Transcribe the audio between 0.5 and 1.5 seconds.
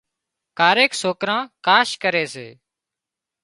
ڪاريڪ سوڪران